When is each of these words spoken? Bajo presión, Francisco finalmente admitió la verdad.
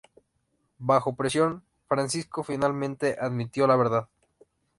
Bajo 0.79 1.15
presión, 1.15 1.63
Francisco 1.87 2.43
finalmente 2.43 3.17
admitió 3.19 3.67
la 3.67 3.75
verdad. 3.75 4.09